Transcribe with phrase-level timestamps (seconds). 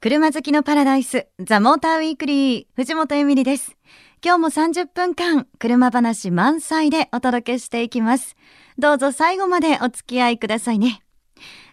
[0.00, 3.76] 車好きのパラダイス、ザ・モーターウィークリー、藤本エミリです。
[4.24, 8.36] 今日も30分間、車話満載でお届けしていきます。
[8.78, 11.02] どうぞ最後までお付き合いくださいね。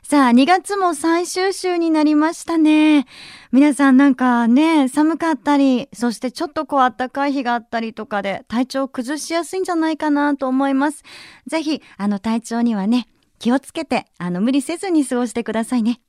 [0.01, 3.05] さあ、2月も最終週になりましたね。
[3.51, 11.03] 皆さんなんかね、寒かったり、そしてちょっとこう暖かい日があったりとかで、体調崩しやすいんじゃないかなと思います。
[11.45, 13.07] ぜひ、あの体調にはね、
[13.37, 16.01] 気をつけて、あの無理せずに過ごしてくださいね。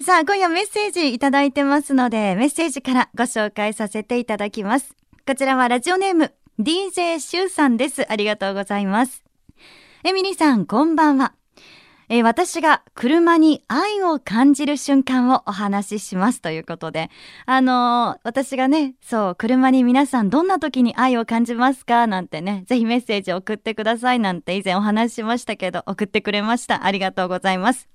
[0.00, 4.94] さあ、今夜メッセージいただいてますので、メッセージからご紹介させていただきます。
[5.26, 8.04] こちらはラジオネーム、DJ シュウさんです。
[8.10, 9.22] ありがとうございます。
[10.02, 11.34] エミリーさん、こんばんは。
[12.08, 17.08] えー私が車に愛を感じる瞬間をお話ししますということで、
[17.46, 22.06] あのー私がね、そう、車に皆さんどんな時に愛を感じますか？
[22.08, 26.84] なんてね、ぜひメッセージ送ってくださいなんて以前お話ししましたけど、送ってくれました。
[26.84, 27.88] ありがとうございます。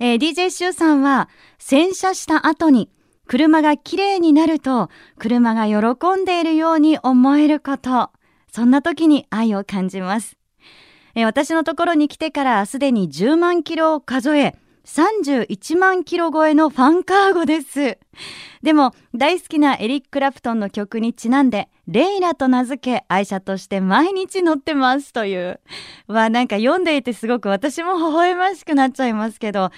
[0.00, 1.28] えー DJ シューさんは
[1.58, 2.90] 洗車した後に
[3.26, 8.10] 車が綺麗になると車が喜んでいるように思えること。
[8.52, 10.36] そんな時に愛を感じます。
[11.14, 17.98] えー私のところに来てからすでに10万キロを数え、31万キロ超えのファンカーゴです。
[18.62, 25.60] でも大好きなエリック・クラプトンの曲にちなんで、レイラと名付け愛車として毎日乗ってますという。
[26.06, 29.70] わ、なんか読んでいてすごく私も微笑ましくなっちゃいますけど、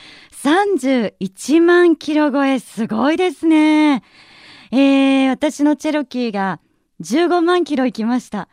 [0.43, 4.03] 31万キロ超えすごいですね。
[4.71, 6.61] えー、私のチェロキーが
[7.01, 8.49] 15万キロ行きました。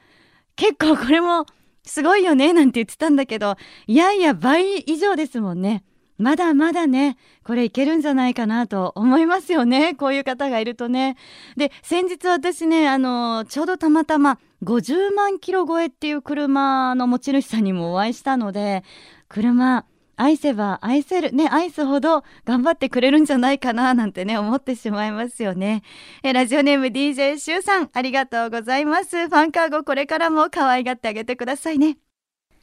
[0.56, 1.46] 結構これも
[1.84, 3.56] すごいよねなんて言ってたんだけど、
[3.88, 5.84] いやいや倍以上ですもんね。
[6.22, 9.96] まだまだね、これいけるんじゃないかなと思いますよね。
[10.00, 11.18] こういう方がいるとね。
[11.58, 18.84] で、先日私ね、あの、ちょうどたまたま50万キロ超えっていう車の持ち主さんにもお会いしたので、
[19.28, 25.82] 車、愛せば愛せる、ね、愛すほど頑張ってくれるんじゃないかななんてね、思ってしまいますよね。
[26.22, 29.28] え、ラジオネーム DJ シュウさん、ありがとうございます。
[29.28, 31.98] ファンカーゴこれからも可愛がってあげてくださいね。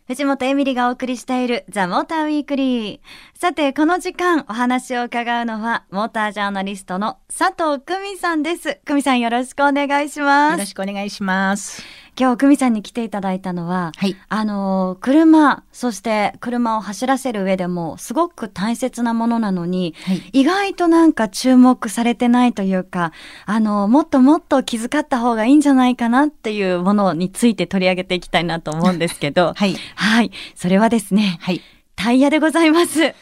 [0.09, 3.01] 藤本エミリがお送りしているザ・モーターウィークリー。
[3.39, 8.81] さて、この時間お話を伺うのは、モータージャーナリストの佐藤久美さんです。
[8.87, 10.53] 久美さんよろしくお願いします。
[10.53, 11.83] よろしくお願いします。
[12.19, 14.17] 今日久美さんに来ていただいたのは、はい。
[14.29, 20.23] あのー車、そして車を走らせる上でもすごく大切なものなのに、はい。
[20.33, 23.13] 意外となんか注目されてないというか、
[23.47, 29.77] あの、もっともっと気遣った方がいいんじゃないかなっていうものについて取り上げていきたいなと思うんですけど、 はい。
[29.95, 30.33] はい。
[30.57, 31.61] それはですね、はい。
[31.95, 33.15] タイヤでございます。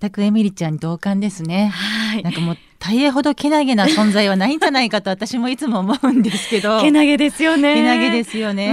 [0.00, 1.68] 全くエミリちゃんに同感ですね。
[1.68, 2.30] はいな。
[2.30, 6.80] んかもうタイヤほどけなげな存在はないんじゃないかと私もいつも思うんですけど。
[6.82, 7.76] けなげですよね。
[7.76, 8.72] けなげですようね。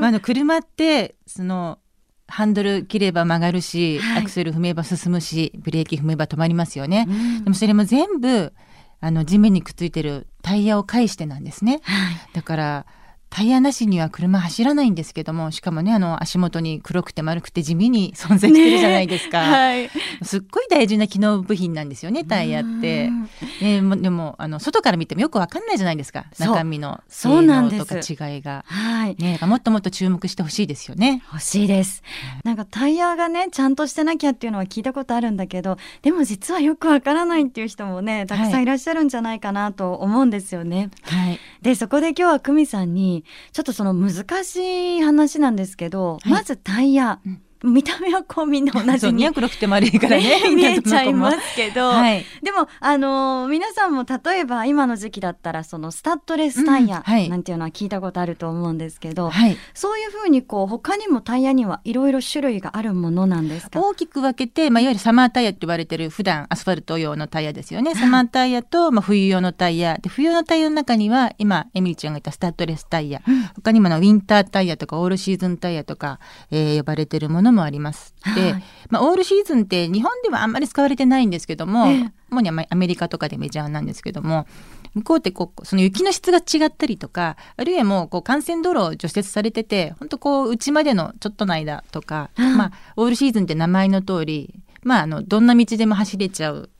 [0.00, 1.80] まあ、あの車ってその
[2.28, 7.06] ハンドル切れば曲がるし、はいアクセル踏めば進むしブレーキ踏めば止まりますよね。
[7.08, 8.52] うんでもそれも全部
[9.00, 11.80] あの地面にくっついてるタイヤを介してなんですね。
[11.82, 12.16] はい。
[12.34, 12.86] だから
[13.34, 19.90] タイヤなしには車走らないんですけどもしかもねあの足元に黒くて丸くて地味に存在してるじゃないですか、はい。
[20.22, 23.10] すっごい大事な機能部品なんですよねタイヤってう。
[23.10, 23.28] ん
[23.60, 28.64] ね、もでもあの外から見てもよくわかんないじゃないですか中身のそう性なんで能とすか違いが。
[28.68, 29.16] はい。
[29.16, 31.22] ね、もっともっと注目してほしいですよね。
[31.32, 32.04] 欲しいです。
[32.44, 40.90] なんかタイヤがね、ちゃんとしてなきゃっていうのは聞いたことあるんだけど、でも実はよくわからないっていう人もね、たくさんいらっしゃるんじゃないかなと思うんですよね。
[41.02, 46.32] はい、で、そこで今日は久美さんに、ちょっとその難しい話なんですけど、はい。
[46.32, 63.80] まずタイヤ、うん見た目はこうみんな同じにね黒くて丸いからねね見えちゃいますすけど、はい、でも、あのー皆さんも例えば今の時期だったらそのスタッドレスタイヤなんていうのは聞いたことあると思うんですけど、はい、そういうふうにこう他にもタイヤにはいろいろ種類があるものなんですか？
[63.80, 67.94] 大きく分けて、まあ、いわゆるサマータイヤって言われてる普段アスファルト用のタイヤですよね。
[67.94, 69.98] サマータイヤと、まあ、冬用のタイヤ。
[69.98, 73.42] で冬用のタイヤの中には今エミリちゃんが言ったスタッドレスタイヤ、うん。
[73.54, 76.18] 他にもあのウィンタータイヤとかオールシーズンタイヤとか、
[76.50, 78.14] えー呼ばれてるものもあります。
[78.34, 78.64] で、はい。
[78.90, 82.12] まあ、オールシーズンって日本ではあんまり使われてないんですけども、ええ。
[82.34, 84.46] 主にアメリカとかでメジャーなんですけども
[84.94, 96.70] 向こうってこうその雪の質が違ったりとかあるいはもうこう幹線道路を除雪されてて本当こう内までのちょっとの間とか、うんまあ、オールシーズンって名前の通り、まあ、あのどんな道でも走れちゃう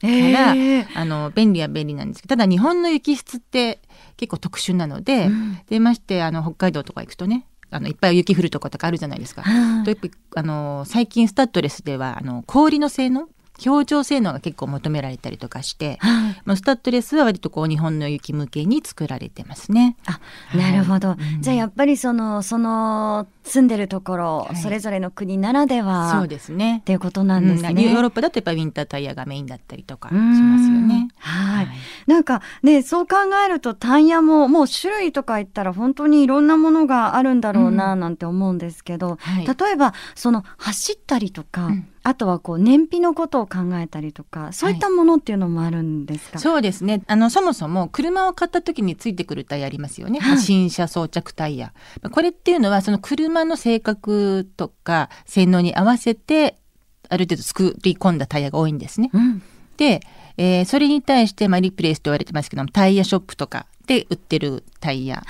[0.00, 3.80] から、えーあの便利は便利なんですけどただ日本の雪質って
[4.16, 5.60] 結構特殊なので、うん。
[5.68, 9.42] でましてあの北海道とか行くとねあのいっぱい雪降るとことかあるじゃないですか。
[9.42, 13.28] はいとやっぱりあの最近スタッドレスではあの氷の性能
[13.64, 16.42] 表情性能が結構求められたりとかして、はい。
[16.44, 19.96] まあ、スタッドレスは割とこう日本の雪向けに作られてますね。
[20.06, 20.20] あ
[20.56, 21.42] なるほど、うん。
[21.42, 24.56] じゃあやっぱりそのその住んでるところ、はい。
[24.56, 26.78] それぞれの国ならではそうですね。
[26.80, 26.84] っ。
[26.84, 27.74] ていうことなんですうん。
[27.74, 27.92] ね。
[27.92, 31.08] ヨーロッパだとやっぱりウィンタータイヤがメインだったりとかしますよね。
[32.30, 39.46] かねそう考えるとタイヤももう種類とか言ったら本当にいろんなものがあるんだろうななんて思うんですけど、はい。
[39.46, 47.02] 例えばその走ったりとか、うんあとはこう燃費のことを考えたりとかそういったものっていうのもあるんですか、そうですね。
[47.06, 50.38] あのそもそも車を買った時についてくるタイヤありますよね、はい。
[50.38, 51.72] 新車装着タイヤ。
[52.10, 56.56] これっていうのはその車の性格とか性能に合わせて
[57.08, 59.10] ある程度作り込んだタイヤが多いんですね。
[59.12, 59.42] うん。
[59.76, 60.00] で、
[60.36, 65.24] えーそれに対して、まあ、リプレイスと言われてますけどもタイヤショップとかで売ってるタイヤ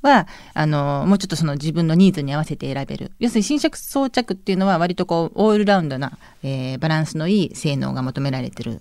[0.00, 3.10] はあのもうちょっとその自分のニーズに合わせて選べる。
[3.18, 8.80] 要するに新車装着っていうのは割とこうオールラウンドな、えーバランスのいい性能が求められてる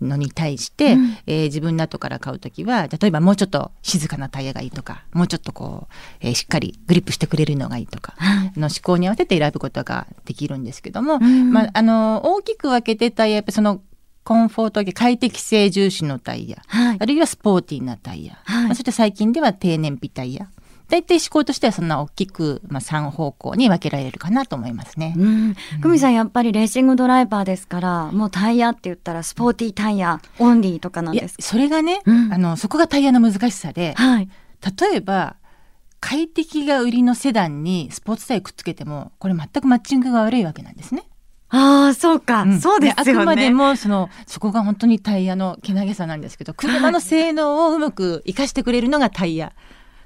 [0.00, 1.16] のに対して、うん。
[1.28, 8.58] えー自分の後から買う時は例えばもうちょっと静かなタイヤがいいとかもうちょっとこう、えーしっかりグリップしてくれるのがいいとかはい。
[8.58, 11.52] の思考に合わせて選ぶことができるんですけども、うん。
[11.52, 13.80] まあ、あの大きく分けてタイヤやっぱその
[14.24, 16.62] コンフォート系快適性重視のタイヤ。
[16.66, 16.96] はい。
[16.98, 18.64] あるいはスポーティーなタイヤ、はい。
[18.64, 20.48] まあそして最近では低燃費タイヤ。
[20.88, 25.14] 大体思考としてはそんな大きく、まあ、3方向に分けられるかなと思いますね。
[25.16, 31.42] うん、久美さんやっぱりレーシングドライバーですからもうタイヤって言ったらスポーティータイヤオンリーとかなんですか？
[31.42, 32.32] それがね、うん。
[32.32, 34.28] あのそこがタイヤの難しさではい。
[34.78, 35.36] 例えば
[36.00, 41.04] 快適が売りのセダンにスポーツタイヤくっつけてもこれ全くマッチングが悪いわけなんですね。
[41.54, 42.60] ああそうか、ん。
[42.60, 43.12] そうですよね。
[43.20, 49.52] あくまでもそのそこが本当にタイヤのけなげさなんですけど 車の性能をうまく生かしてくれるのがタイヤ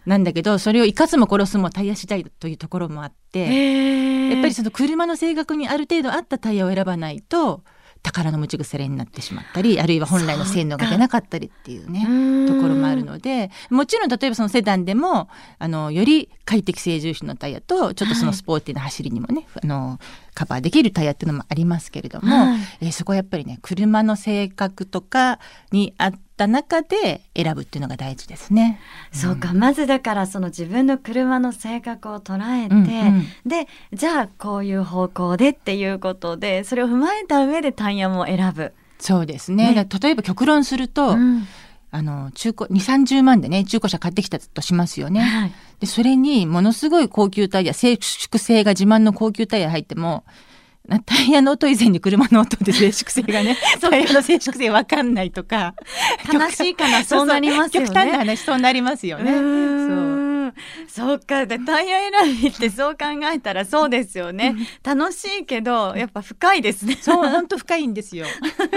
[0.05, 7.63] なんだけど それを生かすも殺すもタイヤ次第というところもあってやっぱりその車の性格にある程度合ったタイヤを選ばないと
[8.03, 12.13] 宝の持ち腐れになってしまったりあるいは本来の性能が出なかったりっていうねう
[12.45, 15.29] んところもあるのでもちろん例えばそのセダンでも
[15.59, 19.99] あのより快適性重視のタイヤとちょっとそのスポーティーな走りにもね、あの
[20.39, 22.59] カバーできるタイヤっていうのもありますけれども、はい。
[22.83, 25.41] えーそこはやっぱりね車の性格とか
[25.73, 28.79] に合った中で選ぶっていうのが大事ですね。
[29.13, 33.27] そうか、まずだからその自分の車の性格を捉えて、うんうん。
[33.47, 38.73] でじゃあこういう方向でっていうことでそれを踏まえた上でタイヤも選ぶ。
[39.01, 39.75] そうですね。
[39.75, 39.89] ね。
[40.01, 41.49] 例えば極論すると、うん。
[41.91, 45.21] あの中古2 3 0万でね中古車買ってきたとしますよね。
[45.21, 50.25] はいでそれにものすごい高級タイヤ静粛性が自慢の高級タイヤ入っても
[50.89, 55.75] なタイヤの音以前に車の音で 静粛性がね タイヤの静粛性わかんないとか
[56.33, 57.89] 悲しいかなそうなりますよね。
[57.89, 59.33] 極端な話そうなりますよね。
[59.33, 59.41] うそ
[60.25, 60.28] う
[60.89, 64.55] そうかでタイヤ選びってそう考えたらそうですよね。
[64.83, 66.97] 楽しいけどやっぱ深いですね。
[67.01, 68.27] そう本当深いんですよ。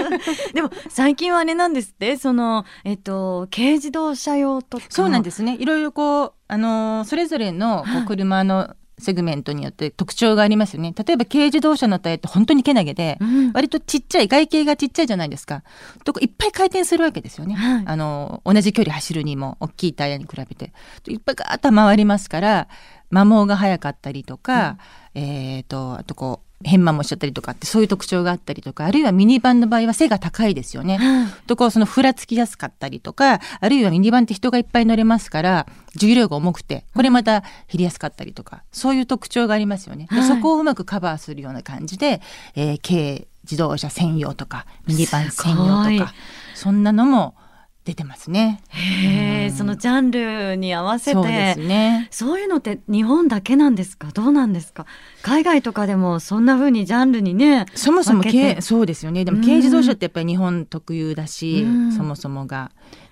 [0.54, 2.16] でも最近はあれなんですって？
[2.16, 4.84] そのえっと軽自動車用とか。
[4.88, 5.56] そうなんですね。
[5.58, 10.94] いろいろこう、あのーそれぞれの車のセグメントによって特徴がありますよね。
[10.96, 15.62] 例えば軽自動車のタイヤって本当にけなげで、うん割とちっちゃい、外形がちっちゃいじゃないですか。
[16.04, 17.54] とこいっぱい回転するわけですよね。
[17.54, 20.72] はいあのー同じ距離走るにも大きいタイヤに比べて。
[21.08, 22.68] いっぱいガーッと回りますから、
[23.12, 24.78] 摩耗が早かったりとか、
[25.14, 30.96] えっ、と、あとこう、変摩耗しちゃったりとかってそういう特徴があったりとかあるいはミニバンの場合は背が高いですよね。
[30.96, 35.66] はいとこうそのふらつきやすかったりとかあるいはミニバンって人がいっぱい乗れますから
[35.96, 40.06] 重量が重くてこれまた減りやすかったりとかそういう特徴がありますよね。
[40.10, 42.20] ではいそこをうまくカバーするような感じで、
[42.54, 46.14] えー軽自動車専用とかミニバン専用とか
[46.54, 47.34] そんなのも
[47.84, 48.62] 出てますね。
[48.68, 49.52] へえ、うん。
[49.52, 51.12] そのジャンルに合わせて。
[51.14, 52.08] そうですね。
[52.12, 54.08] そういうのって日本だけなんですか？
[54.14, 54.86] どうなんですか？
[55.22, 58.22] 海外とかでもそんな風にジャンルにねそもそも
[58.60, 59.24] そうですよね。
[59.24, 59.42] でもうん。
[59.42, 61.92] 軽自動車ってやっぱり日本特有だし、うん。
[61.92, 62.70] そもそもが。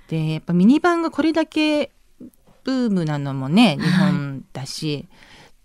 [0.09, 1.91] でやっぱミニバンがこれだけ
[2.63, 5.09] ブームなのもね日本だし、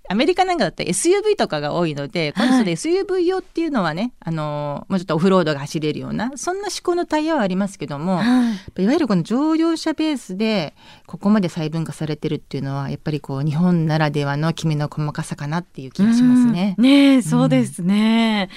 [0.10, 10.76] アメリカなんかだったら SUV とかが多いので今度それ SUV 用っていうのはね、あのもうちょっとオフロードが走れるようなそんな思考のタイヤはありますけども、はいいわゆるこの乗用車ベースで
[11.08, 16.82] ここまで細分化されてるっていうのはやっぱりこう日本ならではのきめの細かさかなっていう気がしますねう。
[16.82, 18.50] んねえそうですね。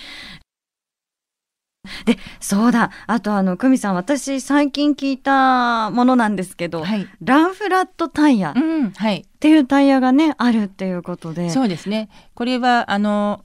[2.04, 2.90] でそうだ。
[3.06, 8.50] あとあの久美さん私最近聞いたものなんですけど、はい、ランフラットタイヤ。
[8.50, 9.26] っうん、はい。
[9.40, 11.50] ていうタイヤがねあるっていうことで。
[11.50, 12.08] そうですね。
[12.34, 13.44] これはあの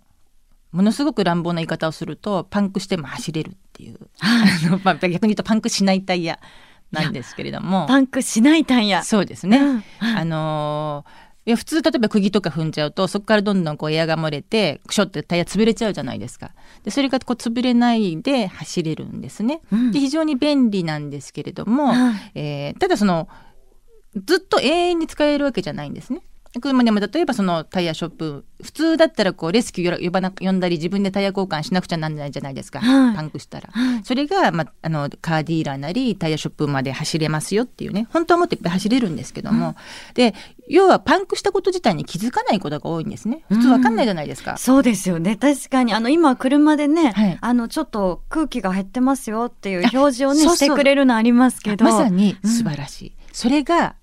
[0.72, 6.40] ものすごく乱暴な言い方をするとパンクしても走れるっていう、 あのまあ、逆に言うとパンクしないタイヤ
[6.92, 7.86] なんですけれども。
[7.88, 9.04] パンクしないタイヤ。
[9.04, 9.58] そうですね。
[9.58, 10.16] うんはい。
[10.18, 11.06] あの
[11.46, 16.52] いや普通例えば釘とか踏んじゃうとそこからどんどんこうエアが漏れてクショってタイヤ潰れちゃうじゃないですか。
[16.84, 19.62] でそれがこう潰れないで走れるんですね。
[19.72, 23.28] うんで非常に便利なんですけれども、はいえーただその
[24.26, 26.22] ずっと永遠に使えるわけじゃないんですね。
[26.62, 33.16] 車でも例えばそのタイヤショップ普通だったらこうレスキュー呼ばな呼んだり自分でタイヤ交換しなくちゃなんないじゃないですか、はい。
[33.16, 34.04] パンクしたら、はい。
[34.04, 38.08] それが、まあ、あのカーディーラーなりタイヤショップまで走れますよっていうね。
[38.12, 39.76] 本当はもっといっぱい走れるんですけども、
[40.14, 40.36] で
[40.70, 43.44] 要はパンクしたこと自体に気づかないことが多いんですね。
[43.50, 44.58] 普通わかんないじゃないですか。
[44.58, 45.36] そうですよね。
[45.36, 47.38] 確かに、あの、今、車でね、はい。
[47.42, 51.84] あの、ちょっと空気が減ってますよっていう表示をね、してくれるのありますけど。
[51.84, 53.96] まさに素晴らしい、それが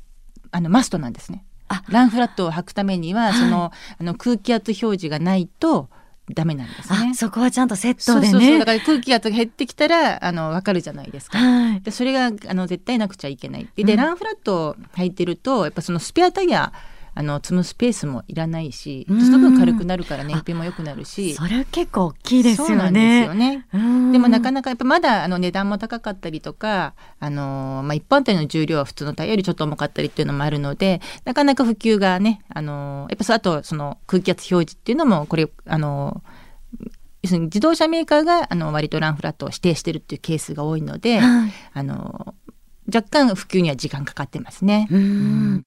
[0.52, 1.45] あのマストなんですね。
[1.45, 1.50] あ
[1.88, 5.88] ランフラットを履くためには、はいそのあの空気圧表示がないと
[6.34, 8.32] ダメなんですねあ、そこはちゃんとセットでね。
[8.32, 11.38] そうそうだから空気圧が減ってきたらあの分かるじゃないですか。
[11.38, 11.80] はい。
[11.80, 13.68] でそれがあの絶対なくちゃいけない。
[13.74, 16.72] で、うんランフラットを履いてるとやっぱそのスペアタイヤ
[17.20, 21.34] あの積むスペースもいらないし、うんその分軽くなるから燃費も良くなるし。
[21.34, 23.20] それ結構大きいですそうなんよね。
[23.20, 23.66] ですよね。
[23.74, 36.90] うんでもなかなかやっぱまだあの値段も高かったりとか、あのーまあ、一般店の重量は普通のタイヤよりちょっと重かったりっていうのもあるのでなかなか普及がね、あのーやっぱそうあとその空気圧表示っていうのもこれ、あのー
[37.22, 42.52] 要するに自動車メーカーがあの割とランフラットを指定してるっていうケースが多いので、はいあのー
[42.92, 44.88] 若干普及には時間かかってますね。
[44.90, 45.62] うん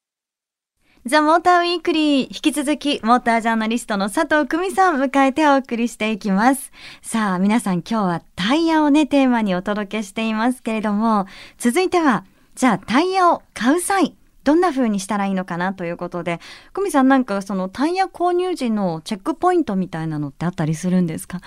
[1.05, 6.71] ザ・モーターウィークリー、引き続き、モータージャーナリストの佐藤久美さん迎えてお送りしていきます。
[7.01, 11.25] さあ、皆さん今日はタイヤをね、テーマにお届けしていますけれども、
[11.57, 12.23] 続いては、
[12.55, 16.39] じゃあタイヤを買う際、どんな風にしたらいいのかなということで、
[16.71, 21.41] 久美さんなんかそのタイヤ購入時のチェックポイントみたいなのってあったりするんですか？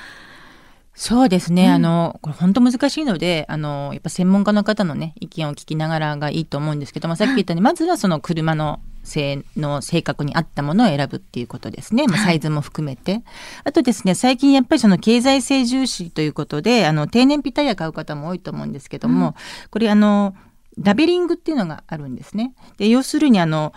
[0.98, 1.70] そうですね、うん。
[1.72, 12.26] あのこれ本当難しいのであのやっぱ専門家の方のね意見を聞きながらがいいと思うんですけどもさっき言ったようにまずはその車の性能性格に合ったものを選ぶっていうことですね、まあ、はい。
[12.26, 13.22] サイズも含めて、
[13.62, 19.34] あとですね最近やっぱりその経済性重視ということであの低燃費タイヤ買う方も多いと思うんですけども、うん。
[19.70, 20.34] これあの
[20.78, 22.54] ラベリングっていうのがあるんですね。
[22.78, 23.72] で要するにあの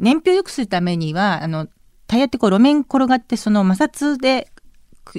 [0.00, 1.68] 燃費を良くするためにはあの
[2.06, 4.53] タイヤってこう路面転がってその摩擦でく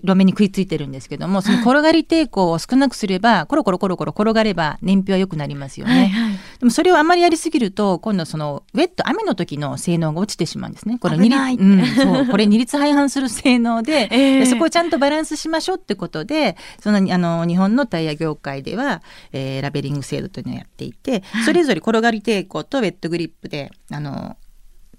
[0.04, 5.94] 路面に食いついてるんですけどもその転がり抵抗を少なくすればコロコロコロコロ転がれば燃費は良くなりますよね。
[5.94, 6.34] はいはい。
[6.60, 10.98] でもそれをあまりやりすぎると今度そのウェット雨の時の性能が落ちてしまうんですね。
[11.00, 19.01] これ危ない二律うん、そうこれ二律背反する性能で,、ええでそこをちゃんとバランスしましょうってことでそのあの日本のタイヤ業界では、
[19.32, 24.38] えーラベリング制度というのをやっていてそれぞれ転がり抵抗とウェットグリップであの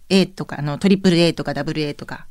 [0.09, 2.26] A とかあのトリプル A とかダブル A とか。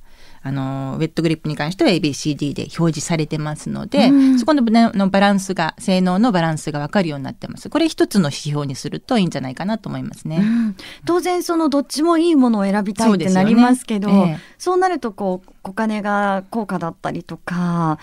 [0.48, 4.40] あのウェットグリップに関しては ABCD で表示されてますので、うん。
[4.40, 7.68] そこのねのバランスが性能のバランスが分かるようになってます。
[7.68, 10.38] これ一つの指標にするといいんじゃないかなと思いますね。
[10.38, 10.76] うん。
[11.04, 14.08] 当然そのどっちもいいものを選びたいってなりますけど
[14.60, 14.80] そう,、ええ。
[14.82, 17.98] なるとこうお金が高価だったりとか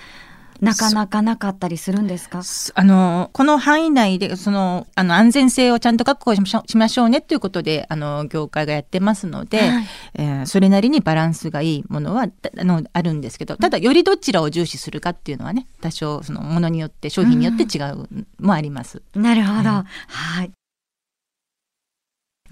[0.63, 2.43] なかなかなかったりするんですか？
[2.43, 9.87] すあのこの範囲内でそのあの安全性をちゃんと確保しましょうねということであの業界がやってますので、はい。
[10.15, 18.07] えーそれなりにバランスがいいものはたあのあるんですけどただよりどちらを重視するかっていうのはね多少そのものによって商品によって違う
[18.41, 19.03] もあります。
[19.15, 20.53] なるほど、ははい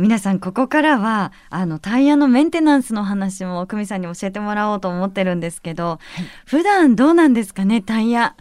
[0.00, 5.98] 皆さんここからはあのタイヤのメンテナンスの話も久美さんに教えてもらおうと思ってるんですけど、
[6.46, 8.34] 普段どうなんですかねタイヤ。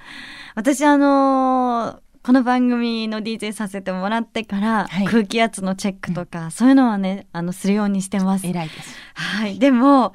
[0.55, 5.05] 私あのーこの番組の DJ させてもらってから、はい。
[5.05, 8.45] 空気圧のチェックとか、そういうのはねあのするようにしてます。
[8.45, 8.95] 偉いです。
[9.15, 10.13] はい、でも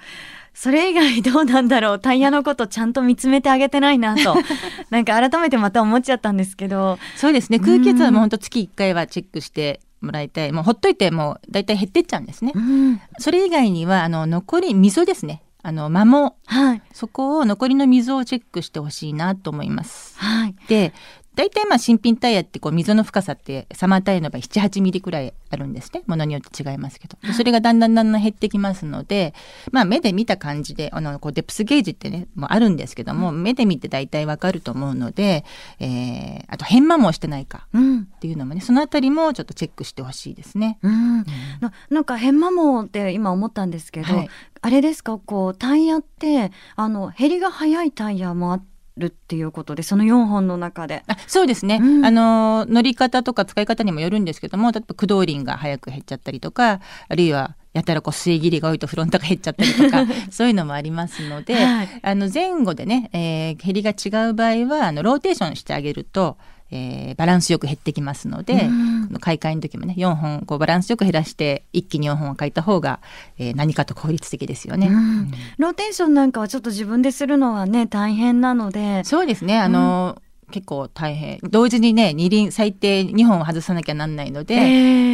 [0.52, 1.98] それ以外どうなんだろう。
[1.98, 4.36] タイヤのことちゃんと見つめてあげてないなと。
[4.90, 6.98] なんか改めてまた思っちゃったんですけど。
[7.16, 7.58] そうですね。
[7.58, 10.52] 空気圧はもう本当月1回はチェックしてもらいたい。
[10.52, 12.52] もうほっといてもうだいたい減ってっちゃうんですね。
[12.54, 13.00] うん。
[13.18, 15.42] それ以外にはあの残り溝ですね。
[15.62, 16.82] あの摩耗はい。
[16.92, 20.18] そこを残りの溝をチェックしてほしいなと思います。
[20.18, 20.54] はい。
[20.68, 20.92] で
[21.36, 26.02] 大体まあ新品タイヤってこう溝の深さってサマータイヤの場合78ミリくらいあるんですね。
[26.06, 27.16] ものによって違いますけど。
[27.22, 29.34] でそれがだんだんだんだん減ってきますので、
[29.72, 35.44] まあ、目で見た感じであのこうデプスゲージってねもうあるんですけども、目で見て大体わかると思うので、
[35.80, 38.00] えーあと変摩耗してないかうん。
[38.02, 40.78] っていうのもねそのあたりもちょっとチェックしてほしいですね。
[40.82, 41.24] うん、
[41.60, 44.28] ななんか変摩耗って今思ったんですけど、はい。
[44.60, 45.18] あれですか？
[45.18, 48.60] こうタイヤってあの減りが早いタイヤもあ
[48.96, 51.02] るっていうことでその4本の中で。
[51.06, 52.06] あそうですね、うん。
[52.06, 61.88] あの乗り方とか使い方にもよるんですけども例えば駆動輪が早く減っちゃったりとかあるいはやたらこう水切りが多いとフロントが減っちゃったりとか そういうのもありますので、はい。
[62.02, 66.36] あの前後でね、えー減りが違う場合はあのローテーションしてあげると、
[66.74, 69.08] えーバランスよく減ってきますので、うん。
[69.20, 73.00] 買い替えの時もね4本こうバランスよく減らして一気に4本を買いた方が、
[73.38, 74.88] えー何かと効率的ですよね。
[74.88, 75.30] うん。
[75.58, 79.04] ローテーションなんかはちょっと自分でするのはね大変なので。
[79.04, 79.58] そうですね。
[79.58, 80.20] あの、
[80.50, 81.38] 結構大変。
[81.42, 84.58] 同時にね二輪最低2本外さなきゃなんないので、え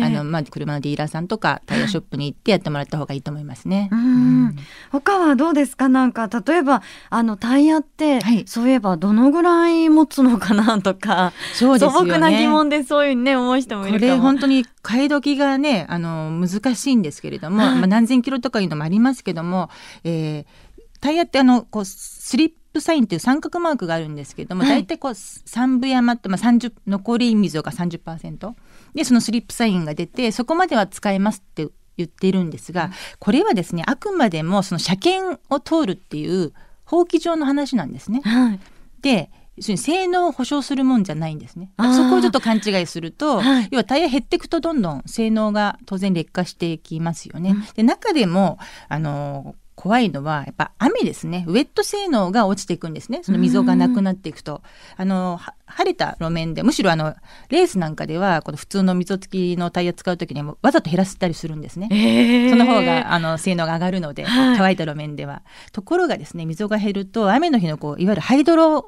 [0.00, 3.88] ーあのまあ、車のディーラーさんとかタイヤショップに行ってやってもらった方がいいと思いますね。
[3.92, 4.56] うん。
[4.90, 5.88] 他はどうですか？
[5.88, 8.44] なんか例えばあのタイヤって、はい。
[8.46, 11.98] そういえばどのぐらい持つのかなとかそうですよね。
[11.98, 14.22] 素朴な疑問でそういうね思う人もいこれるかも。
[14.22, 19.70] 本当に買い時がねあの難しいんですけれども、はいまあ、何千キロとかいうのもありますけども、
[20.04, 20.44] えー
[21.02, 24.70] タイヤってあのこうスリップサインっていう三角マークがあるんですけども、はい。
[24.82, 28.54] 大体こう三分山って、まあ、30残り溝が30%
[28.94, 36.52] でそのスリップサインが出てそこまでは使えますって言っているんですが、これはですねあくまでもその車検を通るっていう
[36.84, 38.22] 法規上の話なんですね。
[38.24, 38.60] はい。
[39.02, 41.70] で要するに性能を保証するもんじゃないんですね。
[41.76, 43.68] そこをちょっと勘違いすると、はい。
[43.70, 47.50] 要はタイヤ減っていくとどんどん性能が当然劣化していきますよね。
[47.50, 47.64] うん。
[47.74, 48.58] で中でも
[48.88, 51.46] あの怖いのはやっぱ雨ですね。
[51.48, 53.20] ウェット性能が落ちていくんですね。
[53.22, 54.60] その溝がなくなっていくと。
[54.98, 57.14] あのは晴れた路面でむしろあの
[57.48, 61.88] レースなんかではこの普通の溝付きのタイヤ使う時にもわざと減らしたりするんですね。
[61.90, 62.50] えー。
[62.50, 64.58] その方があの性能が上がるので、はい。
[64.58, 65.40] 乾いた路面では。
[65.72, 68.84] ところがですね溝が減ると雨の日のこういわゆるハイドロ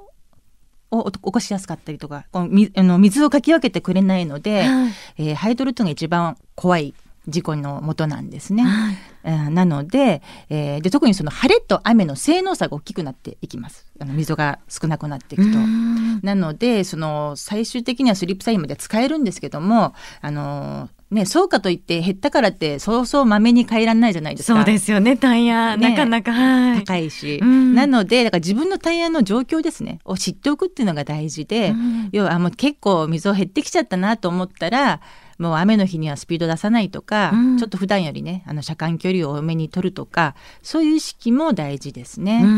[0.90, 4.92] を起こしやすかったりとかこのみあの水をかき分けてくれないので、はい。
[5.16, 6.92] えーハイドロというのが一番怖い
[7.28, 8.64] 事故の元なんですね。
[8.64, 8.96] はい。
[9.24, 13.86] えーなので,、えーで特にその晴れと雨の性能差が大きくなっていきます。
[14.00, 15.58] あの溝が少なくなっていくと。
[15.58, 16.20] うん。
[16.22, 24.56] なのでその最終的にはスリップサインまで使えるんですけどもあのねそうかといって減ったからってそうそうまめに変えられないじゃないですか。
[24.58, 25.16] そうですよね。
[25.16, 25.90] タイヤ、ね。
[25.90, 26.84] なかなかはい。
[26.84, 27.74] 高いし、うん。
[27.76, 30.00] なのでだから自分のタイヤの状況ですね。
[30.04, 32.08] を知っておくっていうのが大事で、うん。
[32.10, 35.00] 要はあもう結構溝減ってきちゃったなと思ったら
[35.38, 42.40] もう雨の日にはスピード出さないとか、うんちょっと普段よりねあの車間距離を多めに取るとかそういう意識も大事ですね。
[42.42, 42.54] うんう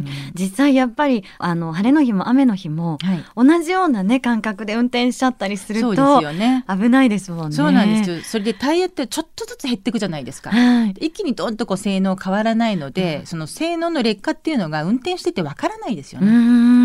[0.00, 0.04] ん
[0.34, 6.64] 実際やっぱりあの晴れの日も雨の日もはい、同じようなね感覚で運転しちゃったりするそうとですよね。
[6.68, 7.56] 危ないですもんね。
[7.56, 8.20] そうなんですよ。
[8.22, 10.50] それでタイヤってちょっとずつ減っていくじゃないですか。
[10.50, 10.90] はい。
[10.98, 16.30] 一気にどんとこう性能変わらないので、その性能の劣化っていうのが運転しててわからないですようね。
[16.30, 16.34] ー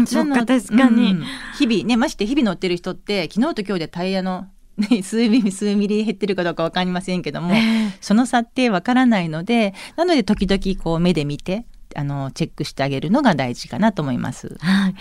[0.02, 1.12] ん、確かに。
[1.12, 1.24] うん
[1.58, 14.58] 日々ねまして日々乗ってる人って昨日と今日でタイヤの、ね、 数ミリ数ミリ減ってるかどうかわかりませんけども、ええその差ってわからないのでなので時々こう目で見てあのチェックしてあげるのが大事かなと思います。
[14.60, 14.96] はい。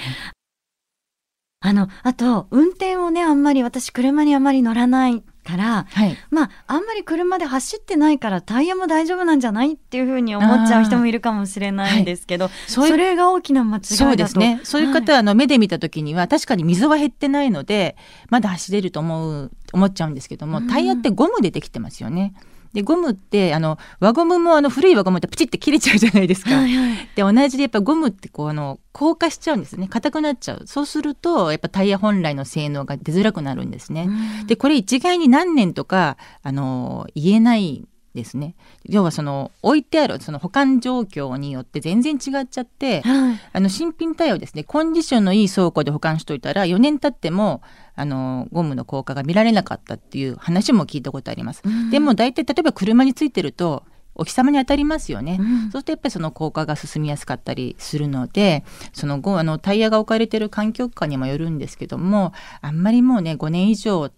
[1.72, 13.94] あの、あと、運転をね、あんまり、私、車にあんまり乗らないから、はい、まあ、あんまり車で走ってないから、タイヤも大丈夫なんじゃないっていうふうに思っちゃう人もいるかもしれないんですけど、そういうそれが大きな間違いだと。
[13.96, 14.60] そうですね。
[14.64, 17.96] そういう方はあの目で見た時には確かに溝は減ってないので
[18.28, 22.34] まだ走れると思う思っちゃうんですけどもうんタイヤってゴムでできてますよね。
[22.72, 26.54] でゴムってあの輪ゴムもあの古い輪ゴムってプチって切れちゃうじゃないですか。
[26.54, 27.08] はいはい。
[27.14, 34.06] で同じでやっぱゴムってこうあの硬化しちゃうんですね硬くなっちゃうそうするとやっぱタイヤ本来の性能が出づらくなるんですね。
[34.08, 43.40] うんでこれ一概に何年とかあの言えないですね要はその置いてあるその保管状況によって全然違っちゃってはい。
[43.52, 47.62] あの新品タイヤをですねコンディションのいい倉庫で保管しといたら4年経っても
[47.94, 51.62] あのゴムの効果が見られなかったっていう話も聞いたことあります。
[51.64, 55.38] うんでも大体例えば車についてるとお日様に当たりますよね。
[55.40, 64.14] うんそうするとやっぱりその効果が進みやすかったりするのでそのゴあのタイヤが置かれてる環境下にもよるんですけどもあんまりもうね5年以上経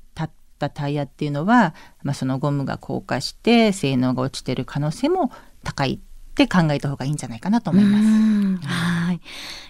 [0.55, 5.31] ったタイヤっていうのは、まあ、そのゴムが硬化して性能が落ちてる可能性も
[5.63, 8.67] 高いって考えた方がいいんじゃないかなと思います。
[8.67, 9.21] はい。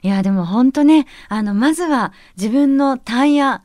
[0.02, 3.62] いや、でも本当ね、あの、まずは自分のタイヤ、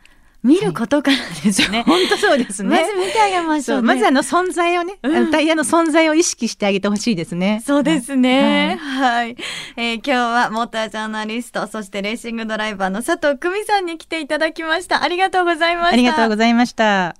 [0.49, 1.83] 見ることからですね。
[1.87, 3.87] 本当そうですまず見てあげましょう、ね。
[3.87, 7.61] まずあの存在をね、うんタイヤの存在を意識してあげてほしいですね。
[7.63, 8.79] そうですね。
[8.81, 9.37] はい、
[9.77, 15.03] えー今日はモータージャーナリスト、そしてレーシングドライバーの佐藤久美さんに来ていただきました。
[15.03, 15.93] ありがとうございました。
[15.93, 17.15] ありがとうございました。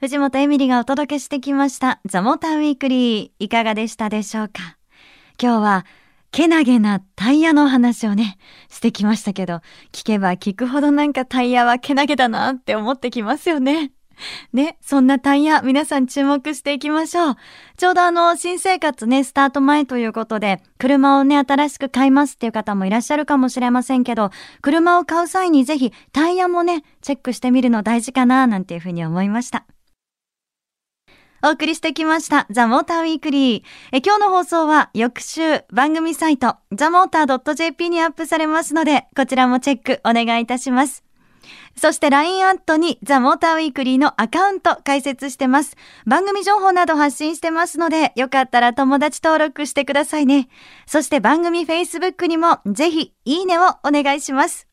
[0.00, 2.00] 藤本エミリがお届けしてきました。
[2.04, 3.44] ザ・モーターウィークリー。
[3.44, 4.76] いかがでしたでしょうか
[5.42, 5.86] 今日は、
[6.30, 8.38] けなげなタイヤの話をね、
[8.68, 9.60] してきましたけど、
[9.92, 13.92] 聞けば聞くほどなんかタイヤはけなげだなって思ってきますよね。
[14.52, 17.36] ね、そんなタイヤ、皆さん注目していきましょう。
[17.76, 29.64] ちょうどあの、新生活ね、スタート前ということで、車をね、新しく買いますっていう方もいらっしゃるかもしれませんけど、車を買う際にぜひタイヤもね、チェックしてみるの大事かな、なんていうふうに思いました。
[31.42, 33.62] お送りしてきました、ザ・モーターウィークリー。
[33.92, 41.02] え今日の放送は翌週番組サイト、ザ・モーター .jp にアップされますので、こちらもチェックお願いいたします。
[41.76, 45.78] そして LINE アットにザ・モーターウィークリーのアカウント開設してます。
[46.04, 50.50] 番組情報など発信してますので、よかったら友達登録してくださいね。
[50.84, 54.68] そして番組 Facebook にもぜひいいねをお願いします。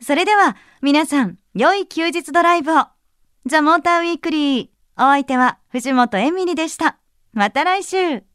[0.00, 2.86] それでは皆さん、良い休日ドライブを。
[3.44, 4.68] ザ・モーターウィークリー。
[4.96, 7.00] お相手は藤本エミリでした。
[7.32, 8.29] また来週。